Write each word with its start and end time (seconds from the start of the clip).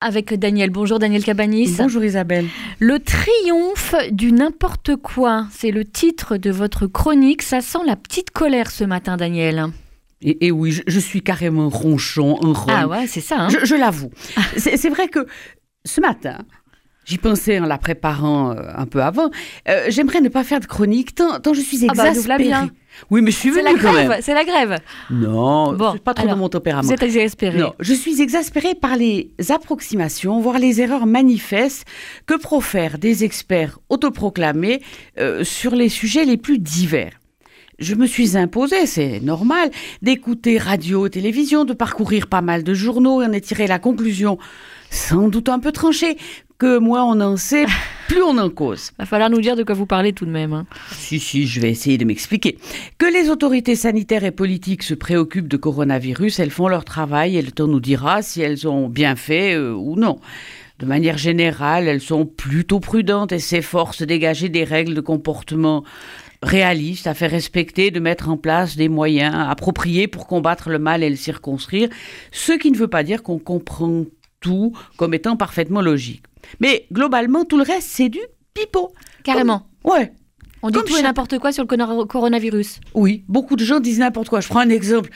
avec 0.00 0.34
Daniel. 0.34 0.70
Bonjour 0.70 0.98
Daniel 0.98 1.22
Cabanis. 1.22 1.76
Bonjour 1.78 2.02
Isabelle. 2.04 2.46
Le 2.78 2.98
triomphe 2.98 3.94
du 4.10 4.32
n'importe 4.32 4.96
quoi, 4.96 5.46
c'est 5.50 5.70
le 5.70 5.84
titre 5.84 6.36
de 6.36 6.50
votre 6.50 6.86
chronique. 6.86 7.42
Ça 7.42 7.60
sent 7.60 7.80
la 7.86 7.96
petite 7.96 8.30
colère 8.30 8.70
ce 8.70 8.84
matin, 8.84 9.16
Daniel. 9.16 9.66
Et, 10.22 10.50
oui, 10.50 10.78
je, 10.86 11.00
suis 11.00 11.22
carrément 11.22 11.70
ronchon, 11.70 12.38
un 12.42 12.52
Ah 12.68 12.86
ouais, 12.86 13.06
c'est 13.06 13.22
ça. 13.22 13.40
Hein. 13.40 13.48
je, 13.64 13.74
l'avoue. 13.74 14.10
c'est 14.56 14.90
vrai 14.90 15.08
que 15.08 15.26
ce 15.86 16.00
matin, 16.02 16.38
J'y 17.10 17.18
pensais 17.18 17.58
en 17.58 17.66
la 17.66 17.76
préparant 17.76 18.52
euh, 18.52 18.62
un 18.76 18.86
peu 18.86 19.02
avant. 19.02 19.30
Euh, 19.68 19.86
j'aimerais 19.88 20.20
ne 20.20 20.28
pas 20.28 20.44
faire 20.44 20.60
de 20.60 20.66
chronique 20.66 21.16
tant, 21.16 21.52
je 21.52 21.60
suis 21.60 21.84
exaspérée. 21.84 22.52
Ah 22.52 22.66
bah. 22.66 22.72
Oui, 23.10 23.20
mais 23.20 23.32
je 23.32 23.36
suis 23.36 23.50
venue 23.50 23.76
quand 23.82 23.92
même. 23.92 24.14
C'est 24.20 24.32
la 24.32 24.44
grève. 24.44 24.78
Non, 25.10 25.72
bon, 25.72 25.94
c'est 25.94 26.04
pas 26.04 26.14
trop 26.14 26.28
dans 26.28 26.36
mon 26.36 26.48
tempérament. 26.48 26.86
Vous 26.86 26.92
êtes 26.92 27.02
exaspérée. 27.02 27.58
Non, 27.58 27.74
je 27.80 27.94
suis 27.94 28.22
exaspérée 28.22 28.76
par 28.76 28.94
les 28.94 29.32
approximations, 29.48 30.40
voire 30.40 30.60
les 30.60 30.80
erreurs 30.80 31.06
manifestes 31.06 31.84
que 32.26 32.34
profèrent 32.34 32.98
des 32.98 33.24
experts 33.24 33.80
autoproclamés 33.88 34.80
euh, 35.18 35.42
sur 35.42 35.74
les 35.74 35.88
sujets 35.88 36.24
les 36.24 36.36
plus 36.36 36.60
divers 36.60 37.14
je 37.80 37.94
me 37.94 38.06
suis 38.06 38.36
imposée, 38.36 38.84
c'est 38.84 39.20
normal, 39.20 39.70
d'écouter 40.02 40.58
radio, 40.58 41.08
télévision, 41.08 41.64
de 41.64 41.72
parcourir 41.72 42.26
pas 42.26 42.42
mal 42.42 42.62
de 42.62 42.74
journaux 42.74 43.22
et 43.22 43.26
en 43.26 43.40
tirer 43.40 43.66
la 43.66 43.78
conclusion, 43.78 44.36
sans 44.90 45.28
doute 45.28 45.48
un 45.48 45.58
peu 45.58 45.72
tranchée, 45.72 46.18
que 46.60 46.78
moins 46.78 47.04
on 47.04 47.20
en 47.22 47.38
sait, 47.38 47.64
plus 48.06 48.22
on 48.22 48.36
en 48.36 48.50
cause. 48.50 48.92
Va 48.98 49.06
falloir 49.06 49.30
nous 49.30 49.40
dire 49.40 49.56
de 49.56 49.64
quoi 49.64 49.74
vous 49.74 49.86
parlez 49.86 50.12
tout 50.12 50.26
de 50.26 50.30
même. 50.30 50.52
Hein. 50.52 50.66
Si, 50.92 51.18
si, 51.18 51.46
je 51.46 51.58
vais 51.58 51.70
essayer 51.70 51.96
de 51.96 52.04
m'expliquer. 52.04 52.58
Que 52.98 53.06
les 53.06 53.30
autorités 53.30 53.74
sanitaires 53.74 54.24
et 54.24 54.30
politiques 54.30 54.82
se 54.82 54.92
préoccupent 54.92 55.48
de 55.48 55.56
coronavirus, 55.56 56.38
elles 56.38 56.50
font 56.50 56.68
leur 56.68 56.84
travail 56.84 57.38
et 57.38 57.42
le 57.42 57.50
temps 57.50 57.66
nous 57.66 57.80
dira 57.80 58.20
si 58.20 58.42
elles 58.42 58.68
ont 58.68 58.90
bien 58.90 59.16
fait 59.16 59.54
euh, 59.54 59.72
ou 59.72 59.96
non. 59.96 60.20
De 60.78 60.84
manière 60.84 61.16
générale, 61.16 61.88
elles 61.88 62.02
sont 62.02 62.26
plutôt 62.26 62.78
prudentes 62.78 63.32
et 63.32 63.38
s'efforcent 63.38 64.00
de 64.02 64.04
dégager 64.04 64.50
des 64.50 64.64
règles 64.64 64.94
de 64.94 65.00
comportement 65.00 65.82
réalistes 66.42 67.06
à 67.06 67.14
faire 67.14 67.30
respecter, 67.30 67.90
de 67.90 68.00
mettre 68.00 68.28
en 68.28 68.36
place 68.36 68.76
des 68.76 68.90
moyens 68.90 69.34
appropriés 69.34 70.08
pour 70.08 70.26
combattre 70.26 70.68
le 70.68 70.78
mal 70.78 71.02
et 71.02 71.10
le 71.10 71.16
circonscrire, 71.16 71.88
ce 72.32 72.52
qui 72.52 72.70
ne 72.70 72.76
veut 72.76 72.88
pas 72.88 73.02
dire 73.02 73.22
qu'on 73.22 73.38
comprend 73.38 74.04
tout 74.40 74.72
comme 74.98 75.14
étant 75.14 75.36
parfaitement 75.36 75.80
logique. 75.80 76.22
Mais 76.60 76.86
globalement, 76.92 77.44
tout 77.44 77.56
le 77.56 77.62
reste, 77.64 77.88
c'est 77.90 78.08
du 78.08 78.20
pipeau. 78.54 78.92
Carrément. 79.22 79.66
ouais. 79.84 80.12
On 80.62 80.70
dit 80.70 80.78
tout 80.86 80.96
et 80.96 81.02
n'importe 81.02 81.38
quoi 81.38 81.52
sur 81.52 81.64
le 81.64 82.04
coronavirus. 82.04 82.80
Oui, 82.94 83.24
beaucoup 83.28 83.56
de 83.56 83.64
gens 83.64 83.80
disent 83.80 83.98
n'importe 83.98 84.28
quoi. 84.28 84.40
Je 84.40 84.48
prends 84.48 84.60
un 84.60 84.68
exemple 84.68 85.10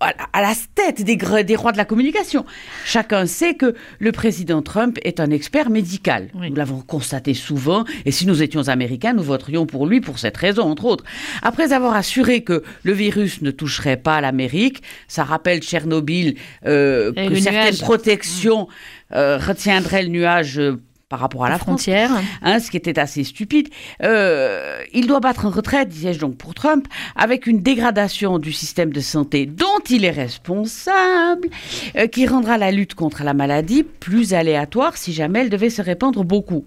à 0.00 0.40
la 0.40 0.52
tête 0.74 1.02
des, 1.02 1.16
des, 1.16 1.56
rois 1.56 1.72
de 1.72 1.76
la 1.76 1.84
communication. 1.84 2.46
Chacun 2.84 3.26
sait 3.26 3.54
que 3.54 3.74
le 3.98 4.12
président 4.12 4.62
Trump 4.62 4.98
est 5.02 5.20
un 5.20 5.30
expert 5.30 5.70
médical. 5.70 6.28
Nous 6.34 6.54
l'avons 6.54 6.80
constaté 6.80 7.34
souvent, 7.34 7.84
et 8.06 8.12
si 8.12 8.26
nous 8.26 8.42
étions 8.42 8.68
américains, 8.68 9.12
nous 9.12 9.22
voterions 9.22 9.66
pour 9.66 9.86
lui 9.86 10.00
pour 10.00 10.18
cette 10.18 10.36
raison, 10.36 10.62
entre 10.62 10.86
autres. 10.86 11.04
Après 11.42 11.72
avoir 11.72 11.94
assuré 11.94 12.42
que 12.42 12.62
le 12.82 12.92
virus 12.92 13.42
ne 13.42 13.50
toucherait 13.50 13.96
pas 13.96 14.20
l'Amérique, 14.20 14.82
ça 15.08 15.24
rappelle 15.24 15.60
Tchernobyl 15.60 16.36
euh, 16.66 17.12
que 17.12 17.34
certaines 17.34 17.78
protections 17.78 18.68
euh, 19.14 19.38
retiendraient 19.38 20.02
le 20.02 20.08
nuage 20.08 20.58
euh, 20.58 20.80
par 21.12 21.20
rapport 21.20 21.44
à 21.44 21.50
la, 21.50 21.58
frontière, 21.58 22.10
hein, 22.40 22.58
ce 22.58 22.70
qui 22.70 22.78
était 22.78 22.98
assez 22.98 23.22
stupide. 23.22 23.68
Euh, 24.02 24.78
il 24.94 25.06
doit 25.06 25.20
battre 25.20 25.44
en 25.44 25.50
retraite, 25.50 25.90
disais-je 25.90 26.18
donc 26.18 26.38
pour 26.38 26.54
Trump, 26.54 26.88
avec 27.16 27.46
une 27.46 27.60
dégradation 27.60 28.38
du 28.38 28.50
système 28.50 28.94
de 28.94 29.00
santé 29.00 29.44
dont 29.44 29.78
il 29.90 30.06
est 30.06 30.10
responsable, 30.10 31.50
euh, 31.98 32.06
qui 32.06 32.26
rendra 32.26 32.56
la 32.56 32.70
lutte 32.70 32.94
contre 32.94 33.24
la 33.24 33.34
maladie 33.34 33.82
plus 33.82 34.32
aléatoire 34.32 34.96
si 34.96 35.12
jamais 35.12 35.40
elle 35.40 35.50
devait 35.50 35.68
se 35.68 35.82
répandre 35.82 36.24
beaucoup. 36.24 36.64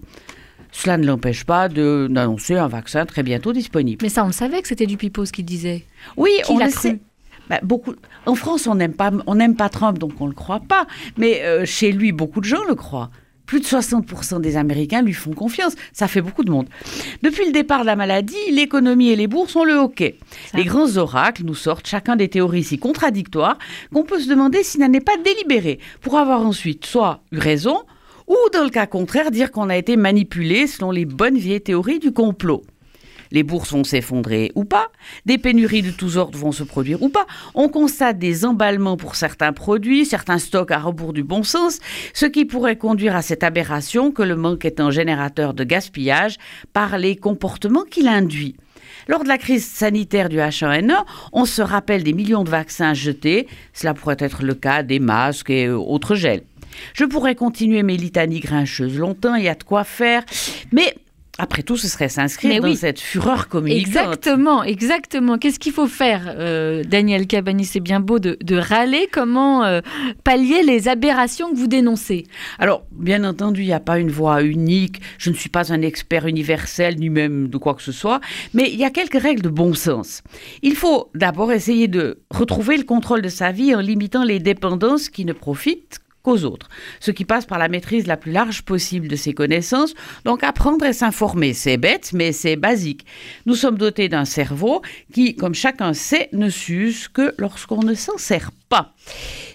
Cela 0.70 0.96
ne 0.96 1.04
l'empêche 1.04 1.42
pas 1.42 1.68
d'annoncer 1.68 2.54
un 2.54 2.68
vaccin 2.68 3.04
très 3.04 3.24
bientôt 3.24 3.52
disponible. 3.52 3.98
Mais 4.00 4.10
ça, 4.10 4.22
on 4.22 4.28
le 4.28 4.32
savait 4.32 4.62
que 4.62 4.68
c'était 4.68 4.86
du 4.86 4.96
pipeau 4.96 5.24
ce 5.24 5.32
qu'il 5.32 5.44
disait. 5.44 5.84
Oui, 6.16 6.30
on 6.48 6.58
le 6.58 6.70
sait. 6.70 7.00
Bah, 7.50 7.58
beaucoup. 7.64 7.94
En 8.26 8.36
France, 8.36 8.68
on 8.68 8.76
n'aime 8.76 8.94
pas, 8.94 9.10
on 9.26 9.34
n'aime 9.34 9.56
pas 9.56 9.70
Trump, 9.70 9.98
donc 9.98 10.12
on 10.20 10.28
le 10.28 10.34
croit 10.34 10.60
pas. 10.60 10.86
Mais 11.16 11.42
euh, 11.42 11.64
chez 11.64 11.90
lui, 11.90 12.12
beaucoup 12.12 12.40
de 12.40 12.46
gens 12.46 12.62
le 12.68 12.76
croient. 12.76 13.10
Plus 13.46 13.60
de 13.60 13.64
60% 13.64 14.40
des 14.40 14.56
Américains 14.56 15.02
lui 15.02 15.12
font 15.12 15.32
confiance. 15.32 15.74
Ça 15.92 16.08
fait 16.08 16.20
beaucoup 16.20 16.44
de 16.44 16.50
monde. 16.50 16.66
Depuis 17.22 17.46
le 17.46 17.52
départ 17.52 17.82
de 17.82 17.86
la 17.86 17.96
maladie, 17.96 18.34
l'économie 18.50 19.08
et 19.08 19.16
les 19.16 19.26
bourses 19.26 19.54
ont 19.56 19.64
le 19.64 19.74
hockey. 19.74 20.18
Les 20.54 20.64
grands 20.64 20.96
oracles 20.96 21.44
nous 21.44 21.54
sortent 21.54 21.86
chacun 21.86 22.16
des 22.16 22.28
théories 22.28 22.64
si 22.64 22.78
contradictoires 22.78 23.58
qu'on 23.92 24.04
peut 24.04 24.20
se 24.20 24.28
demander 24.28 24.62
si 24.62 24.78
n'en 24.78 24.92
est 24.92 25.00
pas 25.00 25.16
délibéré, 25.16 25.78
pour 26.00 26.18
avoir 26.18 26.40
ensuite 26.40 26.86
soit 26.86 27.20
eu 27.32 27.38
raison, 27.38 27.82
ou 28.26 28.36
dans 28.52 28.64
le 28.64 28.70
cas 28.70 28.86
contraire, 28.86 29.30
dire 29.30 29.52
qu'on 29.52 29.68
a 29.68 29.76
été 29.76 29.96
manipulé 29.96 30.66
selon 30.66 30.90
les 30.90 31.04
bonnes 31.04 31.38
vieilles 31.38 31.60
théories 31.60 32.00
du 32.00 32.12
complot 32.12 32.62
les 33.30 33.42
bourses 33.42 33.72
vont 33.72 33.84
s'effondrer 33.84 34.52
ou 34.54 34.64
pas, 34.64 34.88
des 35.24 35.38
pénuries 35.38 35.82
de 35.82 35.90
tous 35.90 36.16
ordres 36.16 36.38
vont 36.38 36.52
se 36.52 36.62
produire 36.62 37.02
ou 37.02 37.08
pas, 37.08 37.26
on 37.54 37.68
constate 37.68 38.18
des 38.18 38.44
emballements 38.44 38.96
pour 38.96 39.16
certains 39.16 39.52
produits, 39.52 40.06
certains 40.06 40.38
stocks 40.38 40.70
à 40.70 40.78
rebours 40.78 41.12
du 41.12 41.22
bon 41.22 41.42
sens, 41.42 41.80
ce 42.14 42.26
qui 42.26 42.44
pourrait 42.44 42.76
conduire 42.76 43.16
à 43.16 43.22
cette 43.22 43.42
aberration 43.42 44.12
que 44.12 44.22
le 44.22 44.36
manque 44.36 44.64
est 44.64 44.80
un 44.80 44.90
générateur 44.90 45.54
de 45.54 45.64
gaspillage 45.64 46.36
par 46.72 46.98
les 46.98 47.16
comportements 47.16 47.84
qu'il 47.84 48.08
induit. 48.08 48.56
Lors 49.08 49.22
de 49.22 49.28
la 49.28 49.38
crise 49.38 49.64
sanitaire 49.64 50.28
du 50.28 50.38
H1N1, 50.38 51.04
on 51.32 51.44
se 51.44 51.62
rappelle 51.62 52.02
des 52.02 52.12
millions 52.12 52.44
de 52.44 52.50
vaccins 52.50 52.94
jetés, 52.94 53.46
cela 53.72 53.94
pourrait 53.94 54.16
être 54.18 54.42
le 54.42 54.54
cas 54.54 54.82
des 54.82 54.98
masques 54.98 55.50
et 55.50 55.68
autres 55.68 56.14
gels. 56.14 56.42
Je 56.92 57.04
pourrais 57.04 57.34
continuer 57.34 57.82
mes 57.82 57.96
litanies 57.96 58.40
grincheuses 58.40 58.98
longtemps, 58.98 59.34
il 59.34 59.44
y 59.44 59.48
a 59.48 59.54
de 59.54 59.62
quoi 59.62 59.84
faire, 59.84 60.24
mais 60.72 60.94
après 61.38 61.62
tout, 61.62 61.76
ce 61.76 61.86
serait 61.86 62.08
s'inscrire 62.08 62.62
dans 62.62 62.74
cette 62.74 62.98
fureur 62.98 63.48
communicante. 63.48 63.86
Exactement, 63.86 64.62
exactement. 64.62 65.36
Qu'est-ce 65.36 65.58
qu'il 65.58 65.72
faut 65.72 65.86
faire, 65.86 66.34
euh, 66.38 66.82
Daniel 66.84 67.26
Cabani 67.26 67.64
C'est 67.64 67.80
bien 67.80 68.00
beau 68.00 68.18
de, 68.18 68.56
râler. 68.56 69.08
Comment 69.12 69.64
euh, 69.64 69.80
pallier 70.24 70.62
les 70.62 70.88
aberrations 70.88 71.50
que 71.50 71.56
vous 71.56 71.66
dénoncez? 71.66 72.24
Alors, 72.58 72.86
bien 72.90 73.22
entendu, 73.24 73.62
il 73.62 73.66
n'y 73.66 73.74
a 73.74 73.80
pas 73.80 73.98
une 73.98 74.10
voie 74.10 74.42
unique. 74.42 75.00
Je 75.18 75.28
ne 75.30 75.34
suis 75.34 75.50
pas 75.50 75.72
un 75.72 75.82
expert 75.82 76.26
universel, 76.26 76.96
ni 76.98 77.10
même 77.10 77.48
de 77.48 77.58
quoi 77.58 77.74
que 77.74 77.82
ce 77.82 77.92
soit. 77.92 78.20
Mais 78.54 78.70
il 78.70 78.78
y 78.78 78.84
a 78.84 78.90
quelques 78.90 79.20
règles 79.20 79.42
de 79.42 79.50
bon 79.50 79.74
sens. 79.74 80.22
Il 80.62 80.74
faut 80.74 81.10
d'abord 81.14 81.52
essayer 81.52 81.86
de 81.86 82.20
retrouver 82.30 82.78
le 82.78 82.84
contrôle 82.84 83.20
de 83.20 83.28
sa 83.28 83.52
vie 83.52 83.74
en 83.74 83.80
limitant 83.80 84.24
les 84.24 84.38
dépendances 84.38 85.10
qui 85.10 85.26
ne 85.26 85.34
profitent 85.34 86.00
aux 86.28 86.44
autres, 86.44 86.68
ce 87.00 87.10
qui 87.10 87.24
passe 87.24 87.46
par 87.46 87.58
la 87.58 87.68
maîtrise 87.68 88.06
la 88.06 88.16
plus 88.16 88.32
large 88.32 88.62
possible 88.62 89.08
de 89.08 89.16
ses 89.16 89.32
connaissances. 89.32 89.94
Donc 90.24 90.42
apprendre 90.42 90.84
et 90.84 90.92
s'informer, 90.92 91.54
c'est 91.54 91.76
bête, 91.76 92.10
mais 92.12 92.32
c'est 92.32 92.56
basique. 92.56 93.06
Nous 93.46 93.54
sommes 93.54 93.78
dotés 93.78 94.08
d'un 94.08 94.24
cerveau 94.24 94.82
qui, 95.12 95.36
comme 95.36 95.54
chacun 95.54 95.92
sait, 95.94 96.28
ne 96.32 96.48
s'use 96.48 97.08
que 97.08 97.34
lorsqu'on 97.38 97.82
ne 97.82 97.94
s'en 97.94 98.18
sert 98.18 98.50
pas. 98.52 98.65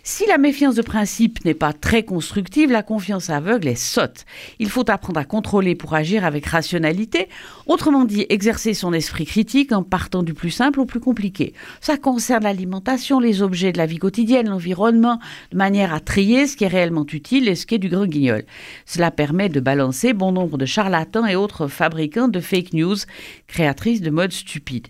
Si 0.04 0.26
la 0.26 0.40
méfiance 0.40 0.76
de 0.76 0.82
principe 0.82 1.46
n'est 1.46 1.54
pas 1.54 1.74
très 1.74 2.04
constructive, 2.04 2.72
la 2.72 2.82
confiance 2.82 3.30
aveugle 3.30 3.68
est 3.68 3.76
sotte. 3.76 4.26
Il 4.58 4.68
faut 4.68 4.90
apprendre 4.90 5.20
à 5.20 5.26
contrôler 5.26 5.76
pour 5.76 5.94
agir 5.94 6.26
avec 6.26 6.46
rationalité, 6.48 7.30
autrement 7.68 8.06
dit 8.06 8.26
exercer 8.30 8.74
son 8.74 8.94
esprit 8.94 9.26
critique 9.26 9.72
en 9.72 9.84
partant 9.84 10.24
du 10.24 10.34
plus 10.34 10.50
simple 10.50 10.80
au 10.80 10.86
plus 10.86 11.00
compliqué. 11.00 11.54
Ça 11.82 11.98
concerne 11.98 12.46
l'alimentation, 12.46 13.20
les 13.20 13.44
objets 13.44 13.72
de 13.72 13.78
la 13.78 13.86
vie 13.86 14.00
quotidienne, 14.00 14.50
l'environnement, 14.50 15.20
de 15.52 15.58
manière 15.58 15.94
à 15.94 16.00
trier 16.00 16.48
ce 16.48 16.58
qui 16.58 16.64
est 16.64 16.68
réellement 16.68 17.06
utile 17.06 17.48
et 17.48 17.56
ce 17.56 17.68
qui 17.68 17.76
est 17.76 17.80
du 17.80 17.90
grand 17.90 18.08
guignol. 18.08 18.44
Cela 18.86 19.12
permet 19.12 19.50
de 19.50 19.60
balancer 19.60 20.14
bon 20.14 20.32
nombre 20.32 20.58
de 20.58 20.66
charlatans 20.66 21.28
et 21.28 21.36
autres 21.36 21.68
fabricants 21.68 22.28
de 22.28 22.40
fake 22.40 22.74
news, 22.74 22.98
créatrices 23.48 24.02
de 24.02 24.10
modes 24.10 24.34
stupides. 24.34 24.88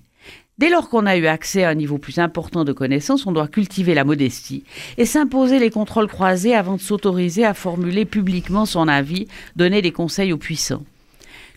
Dès 0.61 0.69
lors 0.69 0.89
qu'on 0.89 1.07
a 1.07 1.17
eu 1.17 1.25
accès 1.25 1.63
à 1.63 1.69
un 1.69 1.73
niveau 1.73 1.97
plus 1.97 2.19
important 2.19 2.63
de 2.63 2.71
connaissances, 2.71 3.25
on 3.25 3.31
doit 3.31 3.47
cultiver 3.47 3.95
la 3.95 4.03
modestie 4.03 4.63
et 4.99 5.07
s'imposer 5.07 5.57
les 5.57 5.71
contrôles 5.71 6.07
croisés 6.07 6.53
avant 6.53 6.75
de 6.75 6.81
s'autoriser 6.81 7.43
à 7.43 7.55
formuler 7.55 8.05
publiquement 8.05 8.67
son 8.67 8.87
avis, 8.87 9.27
donner 9.55 9.81
des 9.81 9.91
conseils 9.91 10.31
aux 10.33 10.37
puissants. 10.37 10.83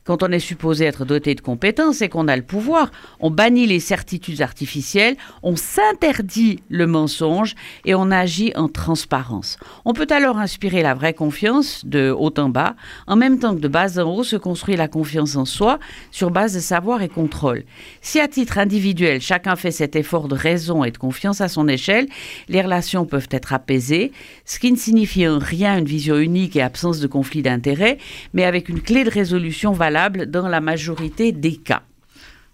Quand 0.04 0.22
on 0.22 0.30
est 0.32 0.38
supposé 0.38 0.84
être 0.84 1.06
doté 1.06 1.34
de 1.34 1.40
compétences 1.40 2.02
et 2.02 2.10
qu'on 2.10 2.28
a 2.28 2.36
le 2.36 2.42
pouvoir, 2.42 2.90
on 3.20 3.30
bannit 3.30 3.66
les 3.66 3.80
certitudes 3.80 4.42
artificielles, 4.42 5.16
on 5.42 5.56
s'interdit 5.56 6.60
le 6.68 6.86
mensonge 6.86 7.54
et 7.86 7.94
on 7.94 8.10
agit 8.10 8.52
en 8.54 8.68
transparence. 8.68 9.56
On 9.86 9.94
peut 9.94 10.06
alors 10.10 10.36
inspirer 10.36 10.82
la 10.82 10.92
vraie 10.92 11.14
confiance 11.14 11.86
de 11.86 12.10
haut 12.10 12.34
en 12.36 12.50
bas, 12.50 12.76
en 13.06 13.16
même 13.16 13.38
temps 13.38 13.54
que 13.54 13.60
de 13.60 13.68
bas 13.68 13.98
en 13.98 14.14
haut 14.14 14.24
se 14.24 14.36
construit 14.36 14.76
la 14.76 14.88
confiance 14.88 15.36
en 15.36 15.46
soi 15.46 15.78
sur 16.10 16.30
base 16.30 16.52
de 16.52 16.60
savoir 16.60 17.00
et 17.00 17.08
contrôle. 17.08 17.64
Si 18.02 18.20
à 18.20 18.28
titre 18.28 18.58
individuel, 18.58 19.22
chacun 19.22 19.56
fait 19.56 19.70
cet 19.70 19.96
effort 19.96 20.28
de 20.28 20.34
raison 20.34 20.84
et 20.84 20.90
de 20.90 20.98
confiance 20.98 21.40
à 21.40 21.48
son 21.48 21.66
échelle, 21.66 22.08
les 22.48 22.60
relations 22.60 23.06
peuvent 23.06 23.28
être 23.30 23.54
apaisées, 23.54 24.12
ce 24.44 24.58
qui 24.58 24.70
ne 24.70 24.76
signifie 24.76 25.26
en 25.26 25.38
rien 25.38 25.78
une 25.78 25.86
vision 25.86 26.18
unique 26.18 26.56
et 26.56 26.62
absence 26.62 27.00
de 27.00 27.06
conflit 27.06 27.40
d'intérêts, 27.40 27.96
mais 28.34 28.44
avec 28.44 28.68
une 28.68 28.82
clé 28.82 29.04
de 29.04 29.10
résolution 29.10 29.72
valable 29.72 29.93
dans 30.26 30.48
la 30.48 30.60
majorité 30.60 31.32
des 31.32 31.56
cas. 31.56 31.82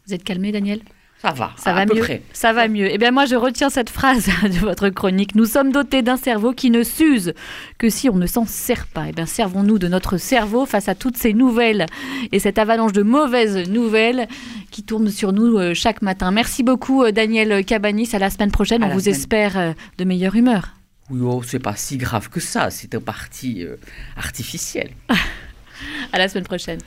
Vous 0.07 0.15
êtes 0.15 0.25
calmé, 0.25 0.53
Daniel? 0.53 0.81
Ça 1.23 1.33
va, 1.33 1.53
Ça 1.59 1.73
à 1.73 1.75
va 1.75 1.85
peu 1.87 1.97
mieux. 1.97 2.01
près. 2.01 2.23
Ça 2.33 2.55
va 2.55 2.67
mieux. 2.67 2.89
Eh 2.91 2.97
bien, 2.97 3.11
moi, 3.11 3.27
je 3.27 3.35
retiens 3.37 3.69
cette 3.69 3.91
phrase 3.91 4.31
de 4.43 4.59
votre 4.61 4.89
chronique. 4.89 5.35
Nous 5.35 5.45
sommes 5.45 5.71
dotés 5.71 6.01
d'un 6.01 6.17
cerveau 6.17 6.53
qui 6.55 6.71
ne 6.71 6.83
s'use 6.83 7.35
que 7.77 7.91
si 7.91 8.09
on 8.09 8.17
ne 8.17 8.27
s'en 8.27 8.47
sert 8.47 8.87
pas. 8.87 9.05
Eh 9.11 9.13
bien, 9.13 9.27
servons-nous 9.27 9.79
de 9.79 9.87
notre 9.87 10.17
cerveau 10.17 10.65
face 10.65 10.89
à 10.89 10.95
toutes 10.95 11.19
ces 11.19 11.35
nouvelles 11.35 11.85
et 12.33 12.39
cette 12.39 12.59
avalanche 12.59 12.93
de 12.93 13.03
mauvaises 13.03 13.69
nouvelles 13.69 14.29
qui 14.71 14.83
tournent 14.83 15.11
sur 15.11 15.35
nous 15.35 15.59
euh, 15.59 15.75
chaque 15.75 16.01
matin. 16.01 16.31
Merci 16.31 16.63
beaucoup, 16.63 17.03
euh, 17.05 17.13
Daniel 17.13 17.67
Cabanis. 17.67 18.09
À 18.15 18.19
la 18.19 18.31
semaine 18.31 18.51
prochaine. 18.51 18.83
À 18.83 18.87
on 18.87 18.95
vous 18.95 19.01
semaine. 19.01 19.15
espère 19.15 19.59
euh, 19.59 19.73
de 19.99 20.05
meilleure 20.05 20.37
humeur. 20.37 20.71
Oui, 21.11 21.21
oh, 21.23 21.43
c'est 21.43 21.59
pas 21.59 21.77
si 21.77 21.99
grave 21.99 22.31
que 22.31 22.41
ça. 22.41 22.71
C'est 22.71 22.95
un 22.95 23.01
parti 23.01 23.63
euh, 23.67 23.77
artificiel. 24.17 24.91
À 26.13 26.19
la 26.19 26.29
semaine 26.29 26.45
prochaine. 26.45 26.81